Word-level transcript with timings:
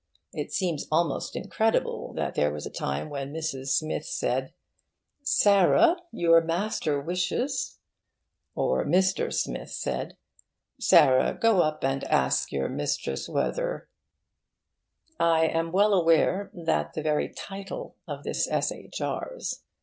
It 0.33 0.51
seems 0.51 0.87
almost 0.91 1.35
incredible 1.35 2.11
that 2.15 2.33
there 2.33 2.51
was 2.51 2.65
a 2.65 2.71
time 2.71 3.07
when 3.11 3.31
Mrs. 3.31 3.67
Smith 3.67 4.03
said 4.07 4.51
'Sarah, 5.21 5.95
your 6.11 6.41
master 6.41 6.99
wishes' 6.99 7.77
or 8.55 8.83
Mr. 8.83 9.31
Smith 9.31 9.69
said 9.69 10.17
'Sarah, 10.79 11.37
go 11.39 11.61
up 11.61 11.83
and 11.83 12.03
ask 12.05 12.51
your 12.51 12.67
mistress 12.67 13.29
whether' 13.29 13.89
I 15.19 15.45
am 15.45 15.71
well 15.71 15.93
aware 15.93 16.49
that 16.51 16.95
the 16.95 17.03
very 17.03 17.29
title 17.29 17.95
of 18.07 18.23
this 18.23 18.47
essay 18.49 18.87
jars. 18.91 19.61